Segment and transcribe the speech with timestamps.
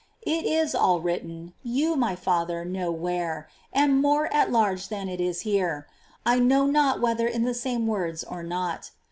[0.25, 5.21] It is all written,— you, my father, know where,— and more at large than it
[5.21, 5.85] is here;
[6.25, 8.89] I know not whether in the same words or not.